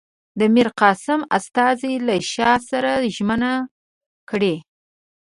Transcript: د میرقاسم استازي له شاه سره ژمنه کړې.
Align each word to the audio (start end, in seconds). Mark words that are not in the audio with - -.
د 0.39 0.41
میرقاسم 0.55 1.21
استازي 1.37 1.93
له 2.07 2.15
شاه 2.33 2.57
سره 2.69 2.91
ژمنه 3.15 3.53
کړې. 4.29 4.55